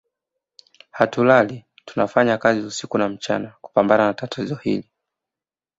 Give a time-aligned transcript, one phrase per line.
[0.91, 4.89] Hatulali tunafanya kazi usiku na mchana kupambana na tatizo hili